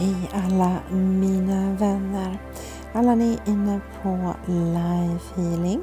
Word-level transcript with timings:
Hej 0.00 0.30
alla 0.32 0.76
mina 0.90 1.72
vänner. 1.72 2.38
Alla 2.92 3.14
ni 3.14 3.38
inne 3.46 3.80
på 4.02 4.34
Life 4.46 5.40
Healing 5.40 5.82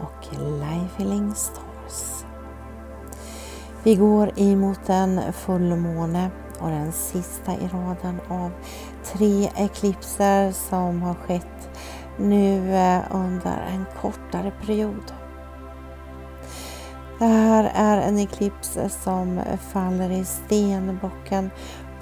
och 0.00 0.26
Life 0.40 0.94
Healing 0.98 1.34
Stars. 1.34 2.24
Vi 3.82 3.94
går 3.94 4.30
emot 4.36 4.88
en 4.88 5.32
fullmåne 5.32 6.30
och 6.60 6.70
den 6.70 6.92
sista 6.92 7.52
i 7.52 7.68
raden 7.68 8.20
av 8.28 8.50
tre 9.04 9.50
eklipser 9.56 10.52
som 10.52 11.02
har 11.02 11.14
skett 11.14 11.68
nu 12.18 12.74
eh, 12.74 13.02
under 13.10 13.66
en 13.74 13.84
kortare 14.00 14.52
period. 14.66 15.12
Det 17.18 17.24
här 17.24 17.70
är 17.74 17.96
en 18.08 18.18
eklips 18.18 18.78
som 18.88 19.40
faller 19.72 20.10
i 20.10 20.24
stenbocken 20.24 21.50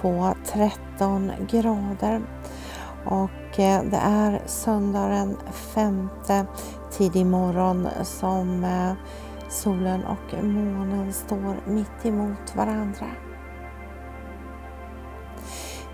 på 0.00 0.34
13 0.44 1.32
grader 1.50 2.22
och 3.04 3.60
eh, 3.60 3.82
det 3.82 4.00
är 4.02 4.42
söndag 4.46 5.08
den 5.08 5.36
femte 5.52 6.46
tidig 6.90 7.26
morgon 7.26 7.88
som 8.02 8.64
eh, 8.64 8.92
solen 9.48 10.04
och 10.04 10.44
månen 10.44 11.12
står 11.12 11.56
mitt 11.66 12.06
emot 12.06 12.56
varandra. 12.56 13.06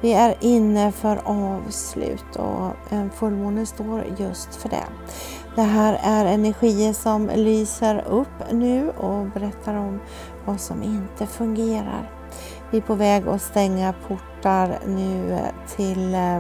Vi 0.01 0.13
är 0.13 0.35
inne 0.41 0.93
för 0.93 1.21
avslut 1.25 2.37
och 2.37 2.67
eh, 2.93 2.99
en 2.99 3.11
fullmåne 3.11 3.67
står 3.67 4.05
just 4.19 4.55
för 4.55 4.69
det. 4.69 4.87
Det 5.55 5.63
här 5.63 5.99
är 6.03 6.25
energier 6.25 6.93
som 6.93 7.31
lyser 7.35 8.05
upp 8.09 8.53
nu 8.53 8.91
och 8.91 9.27
berättar 9.27 9.75
om 9.75 10.01
vad 10.45 10.61
som 10.61 10.83
inte 10.83 11.27
fungerar. 11.27 12.11
Vi 12.71 12.79
är 12.79 12.83
på 12.83 12.95
väg 12.95 13.29
att 13.29 13.43
stänga 13.43 13.95
portar 14.09 14.79
nu 14.87 15.39
till 15.77 16.15
eh, 16.15 16.37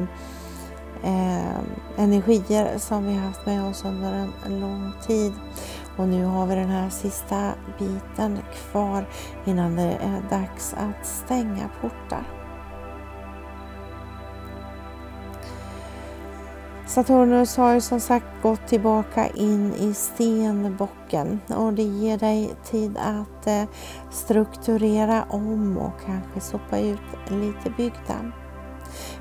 eh, 1.04 1.60
energier 1.96 2.78
som 2.78 3.06
vi 3.06 3.14
haft 3.14 3.46
med 3.46 3.64
oss 3.64 3.84
under 3.84 4.28
en 4.46 4.60
lång 4.60 4.92
tid. 5.06 5.32
Och 5.96 6.08
nu 6.08 6.24
har 6.24 6.46
vi 6.46 6.54
den 6.54 6.70
här 6.70 6.90
sista 6.90 7.52
biten 7.78 8.38
kvar 8.54 9.08
innan 9.44 9.76
det 9.76 9.82
är 9.82 10.22
dags 10.30 10.74
att 10.74 11.06
stänga 11.06 11.70
portar. 11.80 12.41
Saturnus 16.92 17.56
har 17.56 17.74
ju 17.74 17.80
som 17.80 18.00
sagt 18.00 18.26
gått 18.42 18.66
tillbaka 18.66 19.28
in 19.28 19.74
i 19.74 19.94
stenbocken 19.94 21.40
och 21.48 21.72
det 21.72 21.82
ger 21.82 22.18
dig 22.18 22.54
tid 22.64 22.96
att 22.96 23.46
eh, 23.46 23.64
strukturera 24.10 25.24
om 25.28 25.78
och 25.78 25.92
kanske 26.06 26.40
sopa 26.40 26.78
ut 26.78 27.00
lite 27.28 27.70
byggdamm. 27.76 28.32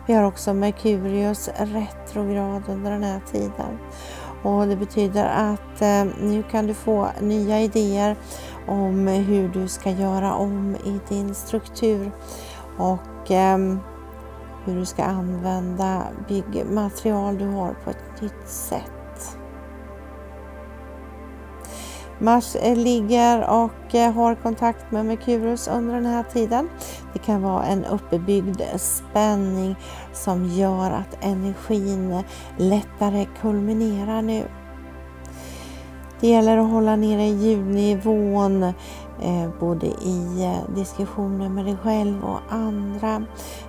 Vi 0.07 0.13
har 0.13 0.23
också 0.23 0.53
Merkurius 0.53 1.49
retrograd 1.57 2.63
under 2.69 2.91
den 2.91 3.03
här 3.03 3.21
tiden 3.31 3.77
och 4.43 4.67
det 4.67 4.75
betyder 4.75 5.25
att 5.25 5.81
eh, 5.81 6.05
nu 6.21 6.43
kan 6.51 6.67
du 6.67 6.73
få 6.73 7.07
nya 7.21 7.61
idéer 7.61 8.15
om 8.67 9.07
hur 9.07 9.49
du 9.49 9.67
ska 9.67 9.91
göra 9.91 10.33
om 10.33 10.75
i 10.75 10.99
din 11.09 11.35
struktur 11.35 12.11
och 12.77 13.31
ehm, 13.31 13.79
hur 14.65 14.75
du 14.75 14.85
ska 14.85 15.03
använda 15.03 16.03
byggmaterial 16.27 17.37
du 17.37 17.45
har 17.45 17.73
på 17.83 17.89
ett 17.89 18.21
nytt 18.21 18.47
sätt. 18.47 18.91
Mars 22.21 22.55
eh, 22.55 22.75
ligger 22.75 23.49
och 23.49 23.95
eh, 23.95 24.13
har 24.13 24.35
kontakt 24.35 24.91
med 24.91 25.05
Merkurius 25.05 25.67
under 25.67 25.93
den 25.93 26.05
här 26.05 26.23
tiden. 26.23 26.69
Det 27.13 27.19
kan 27.19 27.41
vara 27.41 27.63
en 27.63 27.85
uppbyggd 27.85 28.61
spänning 28.77 29.75
som 30.13 30.45
gör 30.45 30.91
att 30.91 31.25
energin 31.25 32.23
lättare 32.57 33.27
kulminerar 33.41 34.21
nu. 34.21 34.43
Det 36.21 36.27
gäller 36.27 36.57
att 36.57 36.71
hålla 36.71 36.95
nere 36.95 37.25
ljudnivån 37.25 38.63
eh, 39.21 39.49
både 39.59 39.85
i 39.87 40.43
eh, 40.43 40.75
diskussioner 40.75 41.49
med 41.49 41.65
dig 41.65 41.77
själv 41.83 42.23
och 42.23 42.39
andra. 42.49 43.25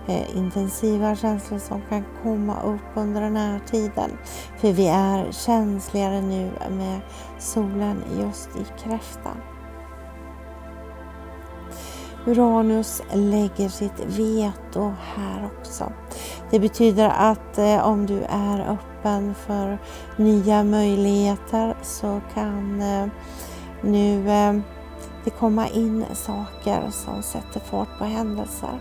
Eh, 0.06 0.36
intensiva 0.36 1.16
känslor 1.16 1.58
som 1.58 1.82
kan 1.88 2.04
komma 2.22 2.62
upp 2.62 2.96
under 2.96 3.20
den 3.20 3.36
här 3.36 3.60
tiden. 3.70 4.10
För 4.58 4.72
vi 4.72 4.88
är 4.88 5.32
känsligare 5.32 6.20
nu 6.20 6.50
med 6.70 7.00
solen 7.38 8.04
just 8.20 8.48
i 8.56 8.82
kräftan. 8.82 9.51
Uranus 12.26 13.02
lägger 13.14 13.68
sitt 13.68 14.00
veto 14.06 14.94
här 15.00 15.46
också. 15.46 15.92
Det 16.50 16.60
betyder 16.60 17.08
att 17.08 17.58
eh, 17.58 17.86
om 17.86 18.06
du 18.06 18.22
är 18.28 18.60
öppen 18.60 19.34
för 19.34 19.78
nya 20.16 20.64
möjligheter 20.64 21.74
så 21.82 22.20
kan 22.34 22.82
eh, 22.82 23.06
nu 23.82 24.30
eh, 24.30 24.54
det 25.24 25.30
komma 25.30 25.68
in 25.68 26.04
saker 26.12 26.90
som 26.90 27.22
sätter 27.22 27.60
fart 27.60 27.98
på 27.98 28.04
händelser. 28.04 28.78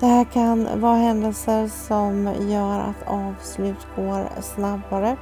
Det 0.00 0.06
här 0.06 0.24
kan 0.24 0.80
vara 0.80 0.96
händelser 0.96 1.68
som 1.68 2.34
gör 2.48 2.80
att 2.80 3.08
avslut 3.08 3.86
går 3.96 4.28
snabbare 4.42 5.16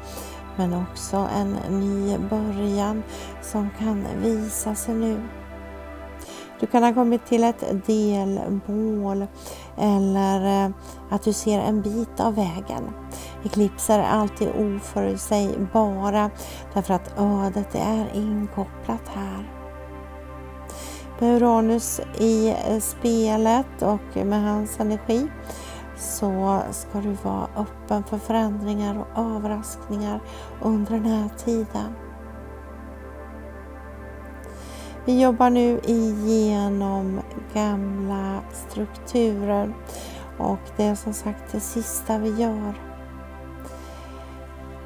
men 0.56 0.74
också 0.74 1.16
en 1.16 1.52
ny 1.80 2.18
början 2.18 3.02
som 3.42 3.70
kan 3.78 4.06
visa 4.22 4.74
sig 4.74 4.94
nu. 4.94 5.20
Du 6.60 6.66
kan 6.66 6.82
ha 6.82 6.94
kommit 6.94 7.26
till 7.26 7.44
ett 7.44 7.86
delmål 7.86 9.26
eller 9.78 10.64
eh, 10.64 10.70
att 11.10 11.22
du 11.22 11.32
ser 11.32 11.58
en 11.58 11.82
bit 11.82 12.20
av 12.20 12.34
vägen. 12.34 12.90
Eklipser 13.44 13.98
är 13.98 14.08
alltid 14.08 14.48
oförutsägbara 14.48 16.30
därför 16.74 16.94
att 16.94 17.18
ödet 17.18 17.74
är 17.74 18.10
inkopplat 18.14 19.08
här. 19.14 19.50
Med 21.18 21.36
Uranus 21.36 22.00
i 22.18 22.54
spelet 22.80 23.82
och 23.82 24.26
med 24.26 24.42
hans 24.42 24.80
energi 24.80 25.28
så 25.96 26.60
ska 26.70 27.00
du 27.00 27.16
vara 27.22 27.48
öppen 27.56 28.04
för 28.04 28.18
förändringar 28.18 28.98
och 28.98 29.24
överraskningar 29.24 30.20
under 30.62 30.92
den 30.92 31.04
här 31.04 31.28
tiden. 31.44 32.03
Vi 35.06 35.22
jobbar 35.22 35.50
nu 35.50 35.80
igenom 35.84 37.20
gamla 37.54 38.40
strukturer 38.52 39.74
och 40.38 40.58
det 40.76 40.84
är 40.84 40.94
som 40.94 41.12
sagt 41.12 41.52
det 41.52 41.60
sista 41.60 42.18
vi 42.18 42.28
gör. 42.28 42.74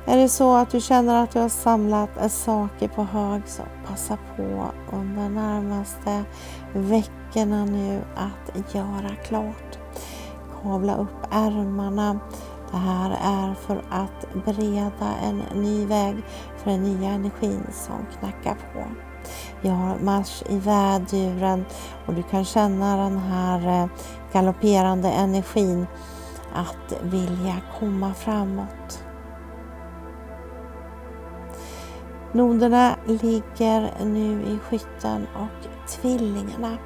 Är 0.07 0.17
det 0.17 0.29
så 0.29 0.55
att 0.55 0.71
du 0.71 0.81
känner 0.81 1.23
att 1.23 1.31
du 1.31 1.39
har 1.39 1.49
samlat 1.49 2.33
saker 2.33 2.89
på 2.89 3.03
hög 3.03 3.43
så 3.47 3.63
passa 3.87 4.19
på 4.37 4.67
under 4.93 5.29
närmaste 5.29 6.25
veckorna 6.73 7.65
nu 7.65 8.03
att 8.17 8.75
göra 8.75 9.17
klart. 9.25 9.79
Kavla 10.63 10.97
upp 10.97 11.27
ärmarna. 11.31 12.21
Det 12.71 12.77
här 12.77 13.11
är 13.11 13.55
för 13.55 13.83
att 13.91 14.45
bereda 14.45 15.15
en 15.23 15.43
ny 15.63 15.87
väg 15.87 16.17
för 16.57 16.71
den 16.71 16.83
nya 16.83 17.11
energin 17.11 17.67
som 17.73 18.07
knackar 18.19 18.57
på. 18.75 19.08
Vi 19.61 19.69
har 19.69 19.99
Mars 19.99 20.43
i 20.49 20.59
väduren 20.59 21.65
och 22.07 22.15
du 22.15 22.23
kan 22.23 22.45
känna 22.45 22.97
den 22.97 23.19
här 23.19 23.83
eh, 23.83 23.89
galopperande 24.33 25.09
energin 25.09 25.87
att 26.55 27.03
vilja 27.03 27.57
komma 27.79 28.15
framåt. 28.15 29.05
Noderna 32.33 32.97
ligger 33.07 34.05
nu 34.05 34.43
i 34.43 34.59
skytten 34.59 35.27
och 35.35 35.89
tvillingarna. 35.89 36.79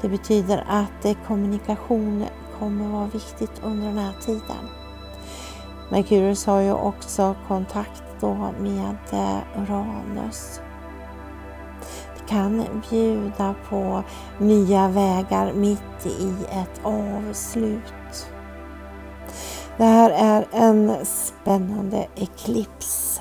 Det 0.00 0.08
betyder 0.08 0.64
att 0.68 1.04
eh, 1.04 1.16
kommunikation 1.26 2.24
kommer 2.58 2.88
vara 2.88 3.06
viktigt 3.06 3.62
under 3.64 3.86
den 3.86 3.98
här 3.98 4.14
tiden. 4.20 4.68
Merkurius 5.90 6.46
har 6.46 6.60
ju 6.60 6.72
också 6.72 7.36
kontakt 7.48 8.02
då 8.20 8.34
med 8.58 8.96
eh, 9.12 9.62
Uranus 9.62 10.60
kan 12.28 12.64
bjuda 12.90 13.54
på 13.68 14.02
nya 14.38 14.88
vägar 14.88 15.52
mitt 15.52 16.06
i 16.06 16.32
ett 16.50 16.80
avslut. 16.82 18.26
Det 19.76 19.84
här 19.84 20.10
är 20.10 20.46
en 20.52 20.92
spännande 21.04 22.06
eklips. 22.16 23.20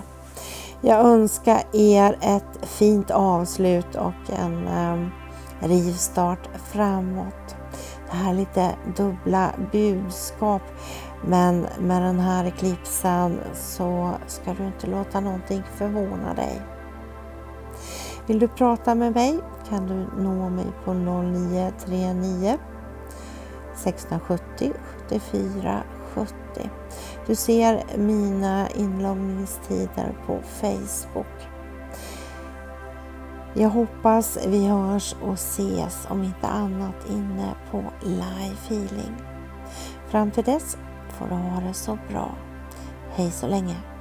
Jag 0.82 1.06
önskar 1.06 1.62
er 1.74 2.18
ett 2.22 2.68
fint 2.70 3.12
avslut 3.12 3.96
och 3.96 4.40
en 4.40 4.68
eh, 4.68 5.10
rivstart 5.68 6.50
framåt. 6.72 7.56
Det 8.12 8.16
här 8.16 8.32
är 8.32 8.36
lite 8.36 8.76
dubbla 8.98 9.52
budskap 9.72 10.62
men 11.28 11.68
med 11.80 12.02
den 12.02 12.20
här 12.20 12.46
eklipsen 12.46 13.40
så 13.54 14.12
ska 14.28 14.54
du 14.54 14.66
inte 14.66 14.88
låta 14.88 15.20
någonting 15.20 15.64
förvåna 15.78 16.34
dig. 16.34 16.62
Vill 18.28 18.40
du 18.40 18.48
prata 18.48 18.96
med 18.96 19.14
mig 19.14 19.40
kan 19.70 19.88
du 19.88 20.24
nå 20.24 20.50
mig 20.50 20.66
på 20.86 20.94
0939 20.94 22.58
1670 23.74 24.74
74 25.10 25.84
70. 26.14 26.36
Du 27.28 27.36
ser 27.36 27.98
mina 27.98 28.70
inloggningstider 28.70 30.16
på 30.26 30.40
Facebook. 30.44 31.48
Jag 33.54 33.70
hoppas 33.70 34.38
vi 34.48 34.68
hörs 34.68 35.16
och 35.24 35.34
ses 35.34 36.08
om 36.10 36.24
inte 36.24 36.48
annat 36.48 37.10
inne 37.10 37.56
på 37.72 37.84
Live 38.04 38.58
Healing. 38.70 39.16
Fram 40.08 40.32
till 40.32 40.44
dess 40.44 40.78
får 41.10 41.28
du 41.28 41.36
ha 41.36 41.62
det 41.62 41.74
så 41.74 41.98
bra. 42.10 42.36
Hej 43.12 43.32
så 43.32 43.48
länge! 43.48 43.95